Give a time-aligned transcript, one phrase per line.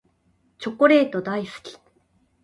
[0.57, 1.77] チョコレート大好き。